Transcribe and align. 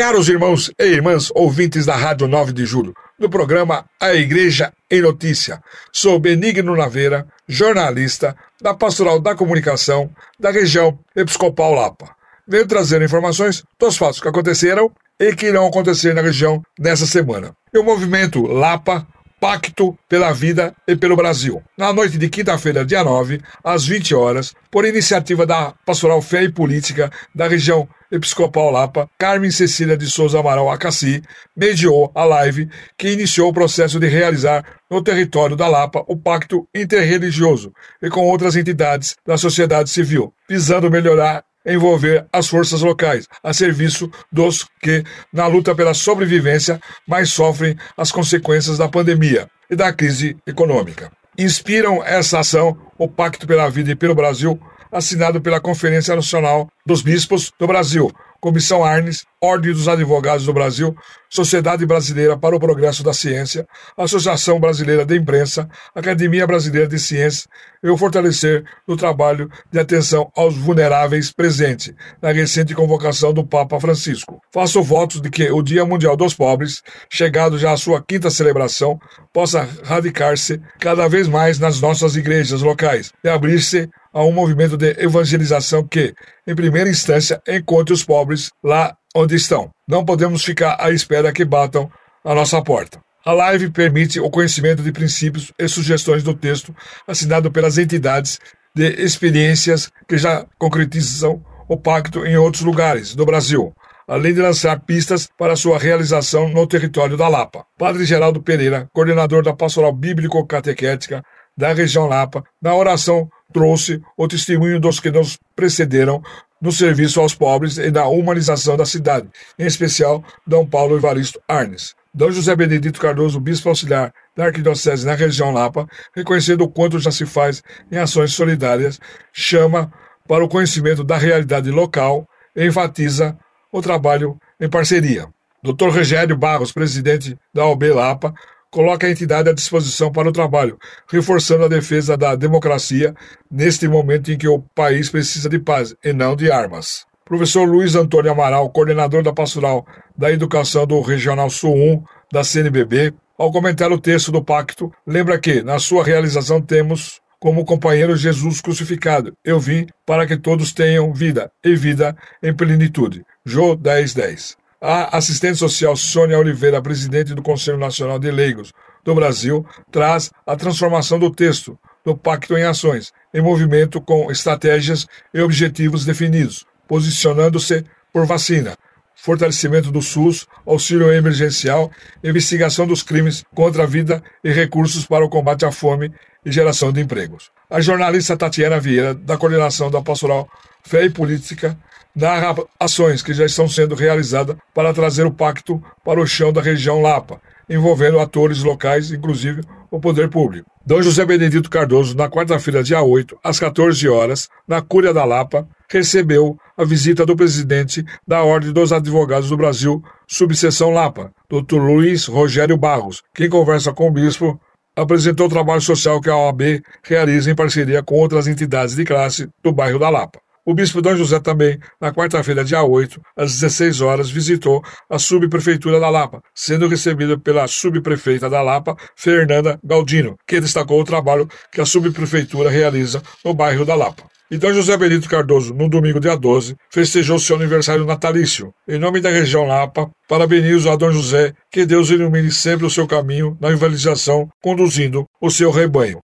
Caros 0.00 0.30
irmãos 0.30 0.72
e 0.78 0.84
irmãs 0.86 1.30
ouvintes 1.34 1.84
da 1.84 1.94
Rádio 1.94 2.26
9 2.26 2.54
de 2.54 2.64
Julho, 2.64 2.94
do 3.18 3.28
programa 3.28 3.84
A 4.00 4.14
Igreja 4.14 4.72
em 4.90 5.02
Notícia, 5.02 5.62
sou 5.92 6.18
Benigno 6.18 6.74
Naveira, 6.74 7.26
jornalista 7.46 8.34
da 8.62 8.72
Pastoral 8.72 9.20
da 9.20 9.34
Comunicação 9.34 10.10
da 10.38 10.50
região 10.50 10.98
Episcopal 11.14 11.74
Lapa. 11.74 12.16
Venho 12.48 12.66
trazer 12.66 13.02
informações 13.02 13.62
dos 13.78 13.98
fatos 13.98 14.22
que 14.22 14.26
aconteceram 14.26 14.90
e 15.20 15.34
que 15.34 15.48
irão 15.48 15.66
acontecer 15.66 16.14
na 16.14 16.22
região 16.22 16.62
nessa 16.78 17.04
semana. 17.04 17.54
E 17.70 17.78
o 17.78 17.84
movimento 17.84 18.40
Lapa 18.46 19.06
Pacto 19.38 19.98
pela 20.08 20.32
Vida 20.32 20.74
e 20.88 20.96
pelo 20.96 21.14
Brasil. 21.14 21.62
Na 21.76 21.92
noite 21.92 22.16
de 22.16 22.28
quinta-feira, 22.30 22.86
dia 22.86 23.04
9, 23.04 23.40
às 23.62 23.86
20 23.86 24.14
horas, 24.14 24.54
por 24.70 24.86
iniciativa 24.86 25.44
da 25.44 25.74
Pastoral 25.84 26.22
Fé 26.22 26.44
e 26.44 26.52
Política 26.52 27.10
da 27.34 27.46
região 27.46 27.86
Episcopal 28.10 28.70
Lapa, 28.70 29.08
Carmen 29.18 29.50
Cecília 29.50 29.96
de 29.96 30.06
Souza 30.10 30.40
Amaral 30.40 30.70
Acassi, 30.70 31.22
mediou 31.56 32.10
a 32.14 32.24
live 32.24 32.68
que 32.98 33.12
iniciou 33.12 33.50
o 33.50 33.54
processo 33.54 34.00
de 34.00 34.08
realizar 34.08 34.64
no 34.90 35.02
território 35.02 35.56
da 35.56 35.68
Lapa 35.68 36.04
o 36.08 36.16
pacto 36.16 36.66
interreligioso 36.74 37.72
e 38.02 38.08
com 38.08 38.20
outras 38.26 38.56
entidades 38.56 39.16
da 39.26 39.38
sociedade 39.38 39.90
civil, 39.90 40.32
visando 40.48 40.90
melhorar 40.90 41.44
envolver 41.64 42.26
as 42.32 42.48
forças 42.48 42.80
locais, 42.80 43.26
a 43.42 43.52
serviço 43.52 44.10
dos 44.32 44.66
que, 44.80 45.04
na 45.32 45.46
luta 45.46 45.74
pela 45.74 45.94
sobrevivência, 45.94 46.80
mais 47.06 47.30
sofrem 47.30 47.76
as 47.96 48.10
consequências 48.10 48.78
da 48.78 48.88
pandemia 48.88 49.48
e 49.70 49.76
da 49.76 49.92
crise 49.92 50.36
econômica. 50.46 51.12
Inspiram 51.40 52.04
essa 52.04 52.40
ação 52.40 52.76
o 52.98 53.08
Pacto 53.08 53.46
pela 53.46 53.66
Vida 53.70 53.92
e 53.92 53.96
pelo 53.96 54.14
Brasil, 54.14 54.60
assinado 54.92 55.40
pela 55.40 55.58
Conferência 55.58 56.14
Nacional 56.14 56.68
dos 56.84 57.00
Bispos 57.00 57.50
do 57.58 57.66
Brasil, 57.66 58.12
Comissão 58.40 58.82
Arnes, 58.82 59.24
Ordem 59.40 59.72
dos 59.72 59.88
Advogados 59.88 60.46
do 60.46 60.52
Brasil, 60.52 60.94
Sociedade 61.28 61.86
Brasileira 61.86 62.36
para 62.36 62.56
o 62.56 62.60
Progresso 62.60 63.02
da 63.02 63.12
Ciência, 63.12 63.66
Associação 63.96 64.58
Brasileira 64.58 65.04
de 65.04 65.16
Imprensa, 65.16 65.68
Academia 65.94 66.46
Brasileira 66.46 66.88
de 66.88 66.98
Ciências 66.98 67.46
e 67.82 67.88
o 67.88 67.96
fortalecer 67.96 68.64
do 68.86 68.96
trabalho 68.96 69.48
de 69.70 69.78
atenção 69.78 70.30
aos 70.36 70.56
vulneráveis 70.56 71.32
presente 71.32 71.94
na 72.20 72.32
recente 72.32 72.74
convocação 72.74 73.32
do 73.32 73.46
Papa 73.46 73.80
Francisco. 73.80 74.40
Faço 74.52 74.82
votos 74.82 75.20
de 75.20 75.30
que 75.30 75.50
o 75.50 75.62
Dia 75.62 75.84
Mundial 75.84 76.16
dos 76.16 76.34
Pobres, 76.34 76.82
chegado 77.10 77.58
já 77.58 77.72
à 77.72 77.76
sua 77.76 78.02
quinta 78.02 78.30
celebração, 78.30 78.98
possa 79.32 79.68
radicar-se 79.84 80.60
cada 80.78 81.08
vez 81.08 81.28
mais 81.28 81.58
nas 81.58 81.80
nossas 81.80 82.16
igrejas 82.16 82.62
locais 82.62 83.12
e 83.24 83.28
abrir-se 83.28 83.88
a 84.12 84.24
um 84.24 84.32
movimento 84.32 84.76
de 84.76 84.96
evangelização 84.98 85.86
que, 85.86 86.14
em 86.46 86.54
primeira 86.54 86.90
instância, 86.90 87.40
encontre 87.46 87.92
os 87.92 88.04
pobres 88.04 88.50
lá 88.62 88.96
onde 89.14 89.34
estão. 89.34 89.70
Não 89.88 90.04
podemos 90.04 90.44
ficar 90.44 90.76
à 90.78 90.90
espera 90.90 91.32
que 91.32 91.44
batam 91.44 91.90
a 92.24 92.34
nossa 92.34 92.62
porta. 92.62 93.00
A 93.24 93.32
live 93.32 93.70
permite 93.70 94.18
o 94.18 94.30
conhecimento 94.30 94.82
de 94.82 94.92
princípios 94.92 95.52
e 95.58 95.68
sugestões 95.68 96.22
do 96.22 96.34
texto 96.34 96.74
assinado 97.06 97.50
pelas 97.50 97.76
entidades 97.76 98.38
de 98.74 98.88
experiências 99.02 99.90
que 100.08 100.16
já 100.16 100.46
concretizam 100.58 101.44
o 101.68 101.76
pacto 101.76 102.24
em 102.24 102.36
outros 102.36 102.62
lugares 102.62 103.14
do 103.14 103.26
Brasil, 103.26 103.72
além 104.08 104.32
de 104.32 104.40
lançar 104.40 104.80
pistas 104.80 105.28
para 105.38 105.54
sua 105.54 105.78
realização 105.78 106.48
no 106.48 106.66
território 106.66 107.16
da 107.16 107.28
Lapa. 107.28 107.64
Padre 107.78 108.04
Geraldo 108.04 108.42
Pereira, 108.42 108.88
coordenador 108.92 109.42
da 109.42 109.52
Pastoral 109.52 109.92
Bíblico-Catequética 109.92 111.22
da 111.60 111.74
região 111.74 112.06
Lapa, 112.06 112.42
na 112.60 112.74
oração 112.74 113.30
trouxe 113.52 114.00
o 114.16 114.26
testemunho 114.26 114.80
dos 114.80 114.98
que 114.98 115.10
nos 115.10 115.38
precederam 115.54 116.22
no 116.60 116.72
serviço 116.72 117.20
aos 117.20 117.34
pobres 117.34 117.76
e 117.76 117.90
na 117.90 118.06
humanização 118.06 118.78
da 118.78 118.86
cidade, 118.86 119.28
em 119.58 119.66
especial 119.66 120.24
Dom 120.46 120.66
Paulo 120.66 120.96
Evaristo 120.96 121.38
Arnes. 121.46 121.94
D. 122.14 122.30
José 122.32 122.56
Benedito 122.56 122.98
Cardoso, 122.98 123.38
bispo 123.38 123.68
auxiliar 123.68 124.12
da 124.34 124.46
Arquidiocese 124.46 125.04
na 125.04 125.14
região 125.14 125.52
Lapa, 125.52 125.86
reconhecendo 126.16 126.62
o 126.62 126.68
quanto 126.68 126.98
já 126.98 127.10
se 127.10 127.26
faz 127.26 127.62
em 127.92 127.98
ações 127.98 128.32
solidárias, 128.32 128.98
chama 129.30 129.92
para 130.26 130.42
o 130.42 130.48
conhecimento 130.48 131.04
da 131.04 131.18
realidade 131.18 131.70
local 131.70 132.26
e 132.56 132.66
enfatiza 132.66 133.36
o 133.70 133.82
trabalho 133.82 134.38
em 134.58 134.68
parceria. 134.68 135.28
Dr. 135.62 135.90
Rogério 135.90 136.36
Barros, 136.38 136.72
presidente 136.72 137.36
da 137.52 137.66
OB 137.66 137.92
Lapa, 137.92 138.34
coloca 138.70 139.06
a 139.06 139.10
entidade 139.10 139.50
à 139.50 139.52
disposição 139.52 140.12
para 140.12 140.28
o 140.28 140.32
trabalho, 140.32 140.78
reforçando 141.10 141.64
a 141.64 141.68
defesa 141.68 142.16
da 142.16 142.36
democracia 142.36 143.14
neste 143.50 143.88
momento 143.88 144.30
em 144.30 144.38
que 144.38 144.48
o 144.48 144.60
país 144.74 145.10
precisa 145.10 145.48
de 145.48 145.58
paz 145.58 145.94
e 146.04 146.12
não 146.12 146.36
de 146.36 146.50
armas. 146.50 147.04
Professor 147.24 147.64
Luiz 147.64 147.94
Antônio 147.94 148.32
Amaral, 148.32 148.70
coordenador 148.70 149.22
da 149.22 149.32
Pastoral 149.32 149.86
da 150.16 150.32
Educação 150.32 150.86
do 150.86 151.00
Regional 151.00 151.48
Sul 151.50 151.74
1 151.74 152.02
da 152.32 152.42
CNBB, 152.42 153.14
ao 153.38 153.50
comentar 153.50 153.90
o 153.90 154.00
texto 154.00 154.30
do 154.30 154.44
pacto, 154.44 154.92
lembra 155.06 155.38
que, 155.38 155.62
na 155.62 155.78
sua 155.78 156.04
realização, 156.04 156.60
temos 156.60 157.20
como 157.40 157.64
companheiro 157.64 158.14
Jesus 158.14 158.60
crucificado. 158.60 159.32
Eu 159.42 159.58
vim 159.58 159.86
para 160.04 160.26
que 160.26 160.36
todos 160.36 160.72
tenham 160.72 161.12
vida, 161.14 161.50
e 161.64 161.74
vida 161.74 162.14
em 162.42 162.54
plenitude. 162.54 163.24
Jô 163.44 163.74
10, 163.74 164.12
10. 164.12 164.59
A 164.82 165.18
assistente 165.18 165.58
social 165.58 165.94
Sônia 165.94 166.38
Oliveira, 166.38 166.80
presidente 166.80 167.34
do 167.34 167.42
Conselho 167.42 167.76
Nacional 167.76 168.18
de 168.18 168.30
Leigos 168.30 168.72
do 169.04 169.14
Brasil, 169.14 169.66
traz 169.92 170.30
a 170.46 170.56
transformação 170.56 171.18
do 171.18 171.30
texto 171.30 171.78
do 172.02 172.16
Pacto 172.16 172.56
em 172.56 172.64
ações, 172.64 173.12
em 173.34 173.42
movimento 173.42 174.00
com 174.00 174.30
estratégias 174.32 175.06
e 175.34 175.40
objetivos 175.42 176.06
definidos, 176.06 176.64
posicionando-se 176.88 177.84
por 178.10 178.24
vacina, 178.24 178.74
fortalecimento 179.14 179.90
do 179.90 180.00
SUS, 180.00 180.46
auxílio 180.66 181.12
emergencial, 181.12 181.90
investigação 182.24 182.86
dos 182.86 183.02
crimes 183.02 183.44
contra 183.54 183.82
a 183.82 183.86
vida 183.86 184.22
e 184.42 184.50
recursos 184.50 185.04
para 185.04 185.22
o 185.22 185.28
combate 185.28 185.66
à 185.66 185.70
fome 185.70 186.10
e 186.42 186.50
geração 186.50 186.90
de 186.90 187.02
empregos. 187.02 187.50
A 187.68 187.82
jornalista 187.82 188.34
Tatiana 188.34 188.80
Vieira, 188.80 189.12
da 189.12 189.36
coordenação 189.36 189.90
da 189.90 190.00
Pastoral 190.00 190.48
Fé 190.82 191.04
e 191.04 191.10
Política, 191.10 191.78
narra 192.14 192.54
ações 192.78 193.22
que 193.22 193.32
já 193.32 193.44
estão 193.44 193.68
sendo 193.68 193.94
realizadas 193.94 194.56
para 194.74 194.92
trazer 194.92 195.26
o 195.26 195.32
pacto 195.32 195.82
para 196.04 196.20
o 196.20 196.26
chão 196.26 196.52
da 196.52 196.60
região 196.60 197.00
Lapa, 197.00 197.40
envolvendo 197.68 198.18
atores 198.18 198.62
locais, 198.62 199.10
inclusive 199.12 199.62
o 199.90 200.00
poder 200.00 200.28
público. 200.28 200.70
D. 200.86 201.02
José 201.02 201.24
Benedito 201.24 201.70
Cardoso, 201.70 202.16
na 202.16 202.28
quarta-feira, 202.28 202.82
dia 202.82 203.02
8, 203.02 203.38
às 203.42 203.58
14 203.58 204.08
horas, 204.08 204.48
na 204.66 204.80
Cúria 204.80 205.12
da 205.12 205.24
Lapa, 205.24 205.68
recebeu 205.88 206.56
a 206.76 206.84
visita 206.84 207.26
do 207.26 207.36
presidente 207.36 208.04
da 208.26 208.42
Ordem 208.42 208.72
dos 208.72 208.92
Advogados 208.92 209.48
do 209.48 209.56
Brasil, 209.56 210.02
subseção 210.26 210.90
Lapa, 210.90 211.32
Dr. 211.48 211.76
Luiz 211.76 212.26
Rogério 212.26 212.76
Barros, 212.76 213.22
que, 213.34 213.48
conversa 213.48 213.92
com 213.92 214.08
o 214.08 214.12
bispo, 214.12 214.60
apresentou 214.96 215.46
o 215.46 215.50
trabalho 215.50 215.80
social 215.80 216.20
que 216.20 216.30
a 216.30 216.36
OAB 216.36 216.82
realiza 217.02 217.50
em 217.50 217.54
parceria 217.54 218.02
com 218.02 218.16
outras 218.16 218.46
entidades 218.46 218.94
de 218.94 219.04
classe 219.04 219.48
do 219.62 219.72
bairro 219.72 219.98
da 219.98 220.08
Lapa. 220.08 220.40
O 220.64 220.74
bispo 220.74 221.00
Dom 221.00 221.16
José 221.16 221.40
também, 221.40 221.78
na 222.00 222.12
quarta-feira, 222.12 222.62
dia 222.62 222.82
8, 222.82 223.20
às 223.36 223.58
16 223.58 224.00
horas, 224.02 224.30
visitou 224.30 224.82
a 225.08 225.18
subprefeitura 225.18 225.98
da 225.98 226.10
Lapa, 226.10 226.42
sendo 226.54 226.86
recebido 226.86 227.40
pela 227.40 227.66
subprefeita 227.66 228.48
da 228.48 228.60
Lapa, 228.60 228.94
Fernanda 229.16 229.78
Galdino, 229.82 230.36
que 230.46 230.60
destacou 230.60 231.00
o 231.00 231.04
trabalho 231.04 231.48
que 231.72 231.80
a 231.80 231.86
subprefeitura 231.86 232.68
realiza 232.68 233.22
no 233.42 233.54
bairro 233.54 233.86
da 233.86 233.94
Lapa. 233.94 234.24
E 234.50 234.58
Dom 234.58 234.72
José 234.72 234.96
Benito 234.96 235.28
Cardoso, 235.28 235.72
no 235.72 235.88
domingo, 235.88 236.18
dia 236.18 236.36
12, 236.36 236.74
festejou 236.90 237.38
seu 237.38 237.54
aniversário 237.54 238.04
natalício. 238.04 238.74
Em 238.86 238.98
nome 238.98 239.20
da 239.20 239.30
região 239.30 239.64
Lapa, 239.64 240.10
parabenizo 240.28 240.90
a 240.90 240.96
Dom 240.96 241.12
José, 241.12 241.54
que 241.70 241.86
Deus 241.86 242.10
ilumine 242.10 242.50
sempre 242.50 242.84
o 242.84 242.90
seu 242.90 243.06
caminho 243.06 243.56
na 243.60 243.70
evangelização, 243.70 244.48
conduzindo 244.60 245.24
o 245.40 245.50
seu 245.50 245.70
rebanho. 245.70 246.18